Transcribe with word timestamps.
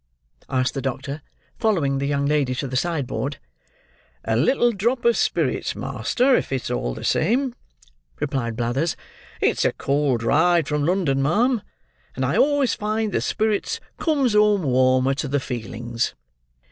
asked 0.49 0.73
the 0.73 0.81
doctor, 0.81 1.21
following 1.59 1.99
the 1.99 2.07
young 2.07 2.25
lady 2.25 2.55
to 2.55 2.67
the 2.67 2.75
sideboard. 2.75 3.37
"A 4.25 4.35
little 4.35 4.71
drop 4.71 5.05
of 5.05 5.15
spirits, 5.15 5.75
master, 5.75 6.35
if 6.35 6.51
it's 6.51 6.71
all 6.71 6.95
the 6.95 7.03
same," 7.03 7.53
replied 8.19 8.55
Blathers. 8.55 8.95
"It's 9.41 9.63
a 9.63 9.71
cold 9.71 10.23
ride 10.23 10.67
from 10.67 10.83
London, 10.85 11.21
ma'am; 11.21 11.61
and 12.15 12.25
I 12.25 12.35
always 12.35 12.73
find 12.73 13.11
that 13.11 13.21
spirits 13.21 13.79
comes 13.99 14.33
home 14.33 14.63
warmer 14.63 15.13
to 15.13 15.27
the 15.27 15.39
feelings." 15.39 16.15